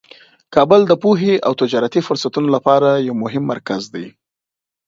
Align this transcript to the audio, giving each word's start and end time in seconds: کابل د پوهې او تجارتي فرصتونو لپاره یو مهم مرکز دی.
کابل 0.53 0.81
د 0.87 0.93
پوهې 1.03 1.33
او 1.45 1.51
تجارتي 1.61 2.01
فرصتونو 2.07 2.47
لپاره 2.55 2.89
یو 3.07 3.15
مهم 3.23 3.43
مرکز 3.53 3.81
دی. 3.93 4.07